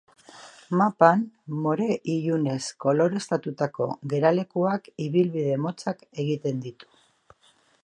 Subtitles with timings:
[0.79, 1.19] Mapan,
[1.65, 6.91] more ilunez koloreztatutako geralekuak ibilbide motzak egiten ditu.